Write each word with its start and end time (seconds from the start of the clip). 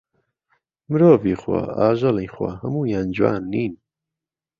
مرۆڤی 0.89 1.33
خۆا، 1.41 1.61
ئاژەڵی 1.77 2.27
خوا، 2.33 2.51
هەموویان 2.61 3.07
جوان 3.15 3.41
نین 3.51 3.73